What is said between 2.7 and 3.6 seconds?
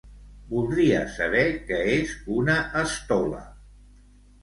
estola.